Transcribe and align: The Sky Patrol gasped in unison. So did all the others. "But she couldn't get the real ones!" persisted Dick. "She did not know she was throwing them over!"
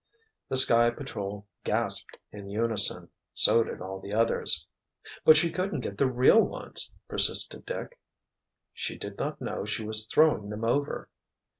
The 0.49 0.57
Sky 0.57 0.89
Patrol 0.89 1.45
gasped 1.63 2.17
in 2.31 2.49
unison. 2.49 3.09
So 3.35 3.63
did 3.63 3.81
all 3.81 3.99
the 3.99 4.15
others. 4.15 4.65
"But 5.23 5.37
she 5.37 5.51
couldn't 5.51 5.81
get 5.81 5.99
the 5.99 6.09
real 6.09 6.41
ones!" 6.41 6.91
persisted 7.07 7.67
Dick. 7.67 7.99
"She 8.73 8.97
did 8.97 9.19
not 9.19 9.39
know 9.41 9.63
she 9.63 9.85
was 9.85 10.07
throwing 10.07 10.49
them 10.49 10.63
over!" 10.63 11.07